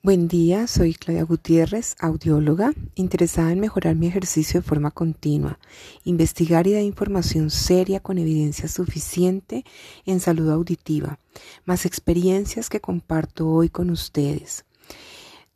Buen 0.00 0.28
día, 0.28 0.68
soy 0.68 0.94
Claudia 0.94 1.24
Gutiérrez, 1.24 1.96
audióloga, 1.98 2.72
interesada 2.94 3.50
en 3.50 3.58
mejorar 3.58 3.96
mi 3.96 4.06
ejercicio 4.06 4.60
de 4.60 4.66
forma 4.66 4.92
continua, 4.92 5.58
investigar 6.04 6.68
y 6.68 6.72
dar 6.72 6.84
información 6.84 7.50
seria 7.50 7.98
con 7.98 8.16
evidencia 8.18 8.68
suficiente 8.68 9.64
en 10.06 10.20
salud 10.20 10.50
auditiva, 10.50 11.18
más 11.64 11.84
experiencias 11.84 12.68
que 12.68 12.80
comparto 12.80 13.48
hoy 13.48 13.70
con 13.70 13.90
ustedes. 13.90 14.64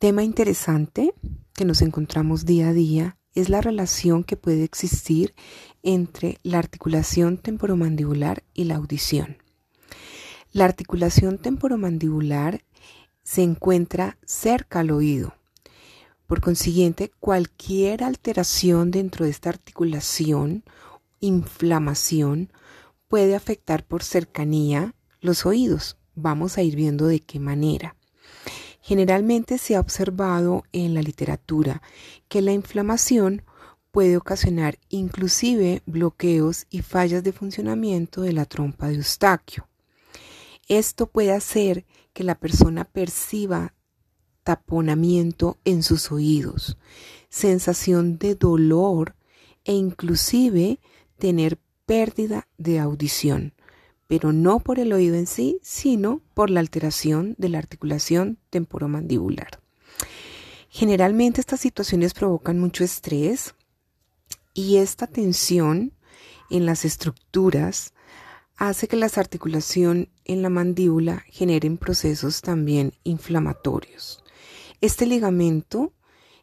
Tema 0.01 0.25
interesante 0.25 1.15
que 1.55 1.65
nos 1.65 1.81
encontramos 1.81 2.45
día 2.45 2.71
a 2.71 2.73
día 2.73 3.19
es 3.37 3.49
la 3.49 3.61
relación 3.61 4.25
que 4.25 4.37
puede 4.37 4.65
existir 4.65 5.37
entre 5.85 6.39
la 6.43 6.59
articulación 6.59 7.39
temporomandibular 7.39 8.43
y 8.55 8.65
la 8.65 8.75
audición. 8.75 9.37
La 10.51 10.65
articulación 10.65 11.39
temporomandibular 11.39 12.61
se 13.23 13.43
encuentra 13.43 14.19
cerca 14.25 14.81
al 14.81 14.91
oído. 14.91 15.35
Por 16.27 16.41
consiguiente, 16.41 17.13
cualquier 17.21 18.05
alteración 18.05 18.91
dentro 18.91 19.25
de 19.25 19.31
esta 19.31 19.51
articulación, 19.51 20.65
inflamación, 21.21 22.53
puede 23.09 23.35
afectar 23.35 23.85
por 23.85 24.03
cercanía 24.03 24.95
los 25.21 25.45
oídos. 25.45 25.99
Vamos 26.15 26.57
a 26.57 26.63
ir 26.63 26.77
viendo 26.77 27.07
de 27.07 27.21
qué 27.21 27.39
manera. 27.39 27.97
Generalmente 28.81 29.59
se 29.59 29.77
ha 29.77 29.81
observado 29.81 30.65
en 30.73 30.95
la 30.95 31.03
literatura 31.03 31.83
que 32.29 32.43
la 32.43 32.53
inflamación 32.53 33.43
puede 33.93 34.17
ocasionar 34.17 34.79
inclusive 34.89 35.83
bloqueos 35.87 36.67
y 36.71 36.81
fallas 36.81 37.23
de 37.23 37.33
funcionamiento 37.33 38.23
de 38.23 38.33
la 38.33 38.47
trompa 38.47 38.89
de 38.89 38.95
Eustaquio. 38.95 39.69
Esto 40.67 41.07
puede 41.07 41.33
hacer 41.33 41.85
que 42.13 42.25
la 42.25 42.35
persona 42.35 42.85
perciba 42.85 43.75
taponamiento 44.45 45.59
en 45.65 45.83
sus 45.83 46.11
oídos, 46.11 46.77
sensación 47.29 48.19
de 48.19 48.35
dolor 48.35 49.15
e 49.65 49.73
inclusive 49.73 50.81
tener 51.19 51.59
pérdida 51.87 52.49
de 52.59 52.81
audición, 52.81 53.55
pero 54.09 54.33
no 54.33 54.61
por 54.61 54.79
el 54.79 54.93
oído 54.93 55.15
en 55.15 55.27
sí, 55.27 55.59
sino 55.63 56.21
por 56.35 56.51
la 56.51 56.61
alteración 56.61 57.35
de 57.39 57.49
la 57.49 57.59
articulación 57.59 58.39
temporomandibular. 58.51 59.61
Generalmente 60.69 61.41
estas 61.41 61.61
situaciones 61.61 62.15
provocan 62.15 62.59
mucho 62.59 62.83
estrés 62.83 63.55
y 64.55 64.79
esta 64.79 65.07
tensión 65.07 65.93
en 66.51 66.67
las 66.67 66.85
estructuras 66.85 67.95
hace 68.57 68.89
que 68.89 68.97
las 68.97 69.19
articulaciones 69.19 70.09
en 70.25 70.43
la 70.43 70.49
mandíbula 70.49 71.25
generen 71.29 71.79
procesos 71.79 72.41
también 72.43 72.93
inflamatorios. 73.05 74.23
Este 74.81 75.07
ligamento 75.07 75.93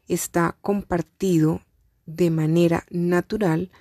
está 0.07 0.57
compartido 0.61 1.61
de 2.05 2.29
manera 2.29 2.85
natural 2.89 3.71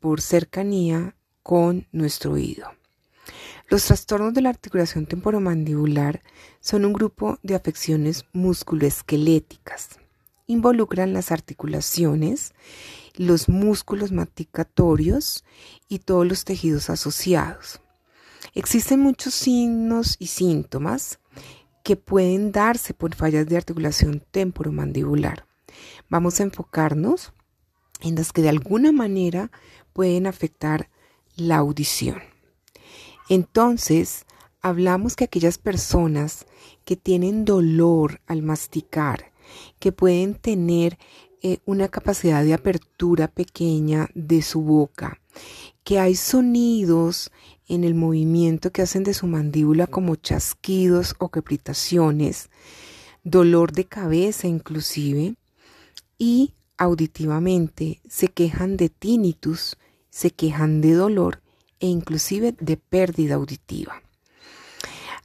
por 0.00 0.20
cercanía 0.20 1.16
con 1.42 1.86
nuestro 1.92 2.32
oído. 2.32 2.66
Los 3.68 3.84
trastornos 3.86 4.34
de 4.34 4.42
la 4.42 4.50
articulación 4.50 5.06
temporomandibular 5.06 6.22
son 6.60 6.84
un 6.84 6.92
grupo 6.92 7.38
de 7.42 7.54
afecciones 7.54 8.24
musculoesqueléticas. 8.32 9.98
Involucran 10.46 11.12
las 11.12 11.32
articulaciones, 11.32 12.52
los 13.14 13.48
músculos 13.48 14.12
maticatorios 14.12 15.44
y 15.88 16.00
todos 16.00 16.26
los 16.26 16.44
tejidos 16.44 16.90
asociados. 16.90 17.80
Existen 18.54 19.00
muchos 19.00 19.34
signos 19.34 20.16
y 20.18 20.26
síntomas 20.26 21.18
que 21.82 21.96
pueden 21.96 22.52
darse 22.52 22.94
por 22.94 23.14
fallas 23.14 23.46
de 23.46 23.56
articulación 23.56 24.22
temporomandibular. 24.30 25.46
Vamos 26.08 26.40
a 26.40 26.44
enfocarnos 26.44 27.32
en 28.00 28.14
las 28.14 28.32
que 28.32 28.42
de 28.42 28.48
alguna 28.48 28.92
manera 28.92 29.50
pueden 29.92 30.26
afectar 30.26 30.88
la 31.36 31.56
audición. 31.56 32.22
Entonces, 33.28 34.26
hablamos 34.60 35.16
que 35.16 35.24
aquellas 35.24 35.58
personas 35.58 36.46
que 36.84 36.96
tienen 36.96 37.44
dolor 37.44 38.20
al 38.26 38.42
masticar, 38.42 39.32
que 39.78 39.92
pueden 39.92 40.34
tener 40.34 40.98
eh, 41.42 41.58
una 41.66 41.88
capacidad 41.88 42.42
de 42.42 42.54
apertura 42.54 43.28
pequeña 43.28 44.08
de 44.14 44.40
su 44.42 44.62
boca, 44.62 45.20
que 45.82 45.98
hay 45.98 46.14
sonidos 46.14 47.30
en 47.68 47.84
el 47.84 47.94
movimiento 47.94 48.72
que 48.72 48.82
hacen 48.82 49.04
de 49.04 49.14
su 49.14 49.26
mandíbula 49.26 49.86
como 49.86 50.16
chasquidos 50.16 51.14
o 51.18 51.28
crepitaciones, 51.28 52.48
dolor 53.24 53.72
de 53.72 53.84
cabeza 53.84 54.46
inclusive, 54.46 55.34
y 56.18 56.52
auditivamente 56.76 58.00
se 58.08 58.28
quejan 58.28 58.76
de 58.76 58.88
tinnitus, 58.88 59.76
se 60.10 60.30
quejan 60.30 60.80
de 60.80 60.94
dolor 60.94 61.42
e 61.80 61.86
inclusive 61.86 62.54
de 62.58 62.76
pérdida 62.76 63.34
auditiva. 63.34 64.02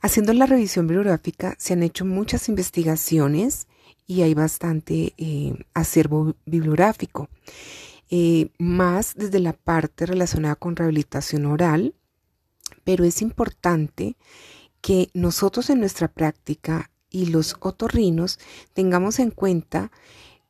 Haciendo 0.02 0.34
la 0.34 0.46
revisión 0.46 0.88
bibliográfica 0.88 1.56
se 1.60 1.74
han 1.74 1.84
hecho 1.84 2.06
muchas 2.06 2.50
investigaciones 2.50 3.68
y 4.10 4.24
hay 4.24 4.34
bastante 4.34 5.14
eh, 5.18 5.54
acervo 5.76 6.34
bibliográfico, 6.48 7.30
eh, 8.10 8.50
más 8.58 9.14
desde 9.14 9.40
la 9.40 9.54
parte 9.54 10.08
relacionada 10.08 10.56
con 10.56 10.76
rehabilitación 10.76 11.46
oral, 11.46 11.94
pero 12.84 13.06
es 13.06 13.22
importante 13.22 14.18
que 14.82 15.12
nosotros 15.14 15.70
en 15.70 15.80
nuestra 15.80 16.08
práctica 16.08 16.90
y 17.12 17.28
los 17.28 17.56
otorrinos 17.60 18.40
tengamos 18.74 19.20
en 19.20 19.30
cuenta 19.30 19.92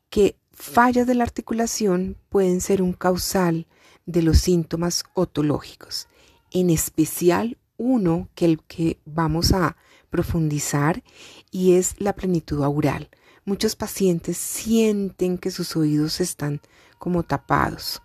que 0.08 0.36
fallas 0.52 1.06
de 1.06 1.16
la 1.16 1.24
articulación 1.24 2.16
pueden 2.30 2.62
ser 2.62 2.80
un 2.80 2.94
causal 2.94 3.66
de 4.06 4.22
los 4.22 4.38
síntomas 4.38 5.04
otológicos, 5.12 6.08
en 6.50 6.70
especial 6.70 7.58
uno 7.76 8.30
que 8.34 8.46
el 8.46 8.62
que 8.62 8.98
vamos 9.04 9.52
a 9.52 9.76
profundizar 10.08 11.02
y 11.50 11.74
es 11.74 11.94
la 11.98 12.14
plenitud 12.14 12.64
aural. 12.64 13.10
Muchos 13.50 13.74
pacientes 13.74 14.36
sienten 14.36 15.36
que 15.36 15.50
sus 15.50 15.74
oídos 15.74 16.20
están 16.20 16.60
como 17.00 17.24
tapados. 17.24 18.00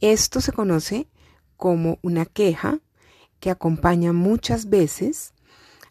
Esto 0.00 0.40
se 0.40 0.50
conoce 0.50 1.06
como 1.56 2.00
una 2.02 2.26
queja 2.26 2.80
que 3.38 3.50
acompaña 3.50 4.12
muchas 4.12 4.68
veces 4.68 5.32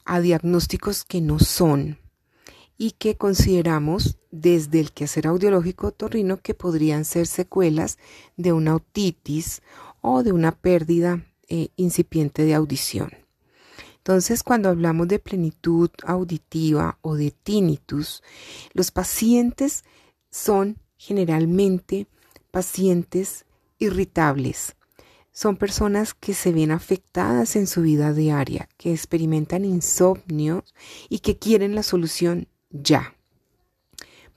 a 0.03 0.19
diagnósticos 0.19 1.05
que 1.05 1.21
no 1.21 1.39
son 1.39 1.97
y 2.77 2.91
que 2.91 3.15
consideramos 3.15 4.17
desde 4.31 4.81
el 4.81 4.91
quehacer 4.91 5.27
audiológico 5.27 5.93
torrino 5.93 6.41
que 6.41 6.53
podrían 6.53 7.05
ser 7.05 7.25
secuelas 7.25 7.97
de 8.35 8.51
una 8.51 8.75
otitis 8.75 9.61
o 10.01 10.23
de 10.23 10.33
una 10.33 10.51
pérdida 10.51 11.23
eh, 11.47 11.69
incipiente 11.77 12.43
de 12.43 12.53
audición. 12.53 13.22
Entonces, 14.03 14.43
cuando 14.43 14.67
hablamos 14.67 15.07
de 15.07 15.17
plenitud 15.17 15.89
auditiva 16.05 16.97
o 17.01 17.15
de 17.15 17.31
tinnitus, 17.31 18.21
los 18.73 18.91
pacientes 18.91 19.85
son 20.29 20.77
generalmente 20.97 22.07
pacientes 22.51 23.45
irritables, 23.79 24.75
son 25.31 25.55
personas 25.55 26.13
que 26.13 26.33
se 26.33 26.51
ven 26.51 26.71
afectadas 26.71 27.55
en 27.55 27.65
su 27.65 27.81
vida 27.81 28.11
diaria, 28.11 28.67
que 28.75 28.91
experimentan 28.91 29.63
insomnio 29.63 30.65
y 31.07 31.19
que 31.19 31.37
quieren 31.37 31.73
la 31.73 31.81
solución 31.81 32.49
ya. 32.71 33.15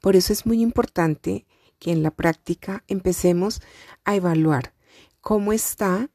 Por 0.01 0.15
eso 0.15 0.33
es 0.33 0.47
muy 0.47 0.63
importante 0.63 1.45
que 1.81 1.91
en 1.91 2.05
la 2.05 2.13
práctica 2.13 2.85
empecemos 2.87 3.63
a 4.05 4.15
evaluar 4.15 4.75
cómo 5.21 5.53
está 5.53 6.09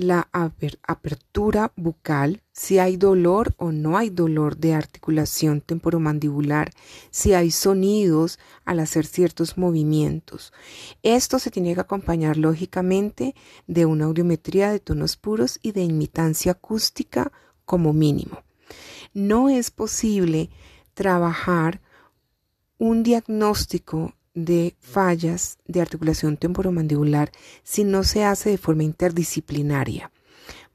la 0.00 0.30
apertura 0.32 1.72
bucal, 1.76 2.42
si 2.52 2.78
hay 2.78 2.96
dolor 2.96 3.54
o 3.58 3.70
no 3.70 3.98
hay 3.98 4.08
dolor 4.08 4.56
de 4.56 4.72
articulación 4.72 5.60
temporomandibular, 5.60 6.70
si 7.10 7.34
hay 7.34 7.50
sonidos 7.50 8.38
al 8.64 8.80
hacer 8.80 9.04
ciertos 9.04 9.58
movimientos. 9.58 10.54
Esto 11.02 11.38
se 11.38 11.50
tiene 11.50 11.74
que 11.74 11.82
acompañar 11.82 12.38
lógicamente 12.38 13.34
de 13.66 13.84
una 13.84 14.06
audiometría 14.06 14.70
de 14.72 14.80
tonos 14.80 15.18
puros 15.18 15.58
y 15.60 15.72
de 15.72 15.82
imitancia 15.82 16.52
acústica 16.52 17.30
como 17.66 17.92
mínimo. 17.92 18.42
No 19.12 19.50
es 19.50 19.70
posible 19.70 20.48
trabajar 20.94 21.82
un 22.78 23.02
diagnóstico 23.02 24.14
de 24.34 24.76
fallas 24.80 25.58
de 25.66 25.80
articulación 25.80 26.36
temporomandibular 26.36 27.30
si 27.62 27.84
no 27.84 28.04
se 28.04 28.24
hace 28.24 28.50
de 28.50 28.58
forma 28.58 28.84
interdisciplinaria. 28.84 30.10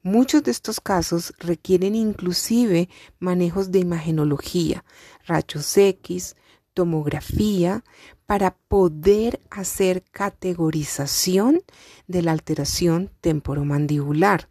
Muchos 0.02 0.44
de 0.44 0.52
estos 0.52 0.80
casos 0.80 1.34
requieren 1.38 1.94
inclusive 1.94 2.88
manejos 3.18 3.72
de 3.72 3.80
imagenología, 3.80 4.84
rayos 5.26 5.76
X, 5.76 6.36
tomografía, 6.74 7.82
para 8.26 8.56
poder 8.68 9.40
hacer 9.50 10.04
categorización 10.10 11.62
de 12.06 12.22
la 12.22 12.32
alteración 12.32 13.10
temporomandibular. 13.20 14.48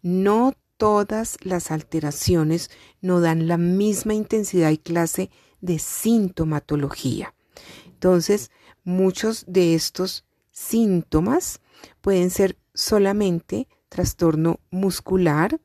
No 0.00 0.54
todas 0.78 1.36
las 1.42 1.70
alteraciones 1.70 2.70
no 3.00 3.20
dan 3.20 3.48
la 3.48 3.58
misma 3.58 4.14
intensidad 4.14 4.70
y 4.70 4.78
clase 4.78 5.30
de 5.60 5.78
sintomatología. 5.78 7.34
Entonces, 7.98 8.52
muchos 8.84 9.44
de 9.48 9.74
estos 9.74 10.24
síntomas 10.52 11.60
pueden 12.00 12.30
ser 12.30 12.56
solamente 12.74 13.66
trastorno 13.88 14.60
muscular, 14.70 15.60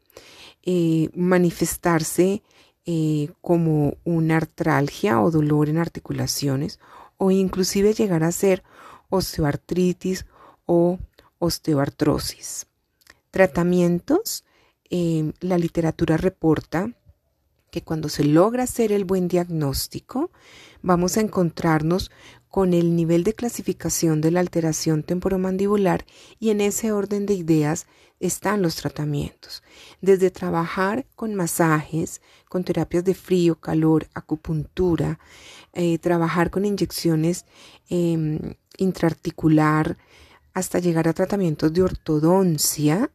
eh, 0.64 1.10
manifestarse 1.14 2.42
eh, 2.88 3.30
como 3.42 3.98
una 4.04 4.38
artralgia 4.38 5.22
o 5.22 5.30
dolor 5.30 5.70
en 5.70 5.78
articulaciones 5.78 6.80
o 7.18 7.30
inclusive 7.30 7.94
llegar 7.94 8.24
a 8.24 8.32
ser 8.32 8.64
osteoartritis 9.10 10.26
o 10.66 10.98
osteoartrosis. 11.38 12.66
Tratamientos, 13.30 14.44
eh, 14.90 15.34
la 15.40 15.60
literatura 15.60 16.18
reporta 16.18 16.90
que 17.74 17.82
cuando 17.82 18.08
se 18.08 18.24
logra 18.24 18.66
hacer 18.66 18.92
el 18.92 19.04
buen 19.04 19.28
diagnóstico, 19.28 20.30
vamos 20.84 21.18
a 21.18 21.22
encontrarnos 21.22 22.12
con 22.48 22.76
el 22.76 22.96
nivel 22.96 23.24
de 23.24 23.34
clasificación 23.34 24.22
de 24.22 24.30
la 24.30 24.42
alteración 24.42 25.02
temporomandibular 25.02 26.06
y 26.40 26.52
en 26.52 26.62
ese 26.62 26.92
orden 26.92 27.26
de 27.26 27.34
ideas 27.34 27.88
están 28.20 28.62
los 28.62 28.76
tratamientos. 28.76 29.64
Desde 30.02 30.30
trabajar 30.30 31.08
con 31.16 31.34
masajes, 31.34 32.22
con 32.48 32.64
terapias 32.64 33.06
de 33.06 33.16
frío, 33.16 33.56
calor, 33.56 34.08
acupuntura, 34.14 35.18
eh, 35.74 35.98
trabajar 35.98 36.52
con 36.52 36.66
inyecciones 36.66 37.46
em, 37.90 38.54
intraarticular, 38.78 39.98
hasta 40.54 40.78
llegar 40.78 41.08
a 41.08 41.14
tratamientos 41.14 41.74
de 41.74 41.82
ortodoncia 41.82 43.10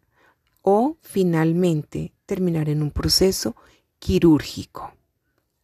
o 0.62 0.96
finalmente 1.00 2.12
terminar 2.26 2.68
en 2.68 2.82
un 2.82 2.90
proceso 2.90 3.54
quirúrgico. 3.98 4.92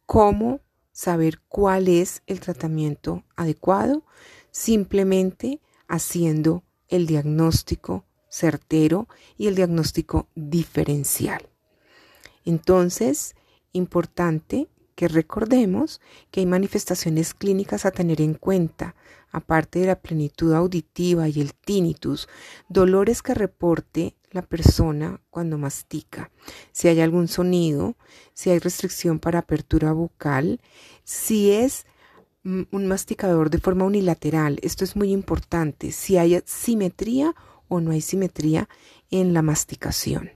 ¿Cómo 0.05 0.61
saber 0.91 1.41
cuál 1.47 1.87
es 1.87 2.21
el 2.27 2.39
tratamiento 2.39 3.23
adecuado? 3.35 4.03
Simplemente 4.51 5.61
haciendo 5.87 6.63
el 6.87 7.07
diagnóstico 7.07 8.05
certero 8.29 9.07
y 9.37 9.47
el 9.47 9.55
diagnóstico 9.55 10.27
diferencial. 10.35 11.49
Entonces, 12.43 13.35
importante 13.71 14.67
que 14.95 15.07
recordemos 15.07 16.01
que 16.31 16.41
hay 16.41 16.45
manifestaciones 16.45 17.33
clínicas 17.33 17.85
a 17.85 17.91
tener 17.91 18.21
en 18.21 18.33
cuenta, 18.33 18.95
aparte 19.31 19.79
de 19.79 19.87
la 19.87 19.99
plenitud 19.99 20.53
auditiva 20.53 21.27
y 21.27 21.41
el 21.41 21.53
tinnitus, 21.53 22.29
dolores 22.69 23.21
que 23.21 23.33
reporte 23.33 24.15
la 24.35 24.41
persona 24.41 25.21
cuando 25.29 25.57
mastica, 25.57 26.29
si 26.73 26.89
hay 26.89 26.99
algún 26.99 27.27
sonido, 27.29 27.95
si 28.33 28.49
hay 28.49 28.59
restricción 28.59 29.17
para 29.17 29.39
apertura 29.39 29.93
bucal, 29.93 30.59
si 31.05 31.51
es 31.51 31.85
un 32.43 32.85
masticador 32.85 33.49
de 33.49 33.59
forma 33.59 33.85
unilateral, 33.85 34.59
esto 34.61 34.83
es 34.83 34.95
muy 34.95 35.11
importante, 35.11 35.91
si 35.91 36.17
hay 36.17 36.43
simetría 36.45 37.33
o 37.69 37.79
no 37.79 37.91
hay 37.91 38.01
simetría 38.01 38.67
en 39.09 39.33
la 39.33 39.41
masticación. 39.41 40.31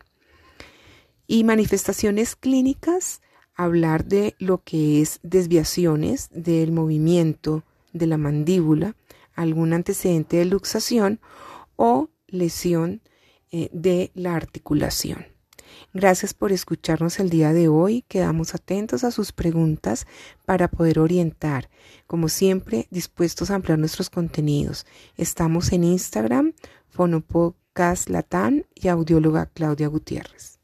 Y 1.28 1.44
manifestaciones 1.44 2.36
clínicas, 2.36 3.22
hablar 3.54 4.06
de 4.06 4.34
lo 4.40 4.64
que 4.64 5.02
es 5.02 5.20
desviaciones 5.24 6.30
del 6.32 6.72
movimiento 6.72 7.64
de 7.92 8.08
la 8.08 8.18
mandíbula, 8.18 8.96
algún 9.36 9.74
antecedente 9.74 10.38
de 10.38 10.46
luxación 10.46 11.20
o 11.76 12.10
lesión 12.28 13.02
eh, 13.52 13.70
de 13.72 14.12
la 14.14 14.36
articulación. 14.36 15.26
Gracias 15.94 16.34
por 16.34 16.52
escucharnos 16.52 17.20
el 17.20 17.30
día 17.30 17.54
de 17.54 17.68
hoy. 17.68 18.04
Quedamos 18.08 18.54
atentos 18.54 19.04
a 19.04 19.12
sus 19.12 19.32
preguntas 19.32 20.08
para 20.46 20.68
poder 20.68 21.00
orientar. 21.00 21.70
Como 22.08 22.30
siempre, 22.30 22.88
dispuestos 22.92 23.50
a 23.50 23.56
ampliar 23.56 23.80
nuestros 23.80 24.10
contenidos. 24.10 24.86
Estamos 25.18 25.72
en 25.72 25.84
Instagram, 25.84 26.54
Fonopodcast 26.90 28.10
Latán 28.10 28.66
y 28.76 28.88
Audióloga 28.88 29.48
Claudia 29.48 29.88
Gutiérrez. 29.88 30.59